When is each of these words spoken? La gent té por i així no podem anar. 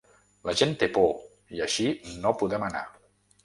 La 0.49 0.55
gent 0.61 0.73
té 0.83 0.87
por 0.95 1.21
i 1.59 1.63
així 1.67 1.87
no 2.27 2.35
podem 2.43 2.69
anar. 2.73 2.87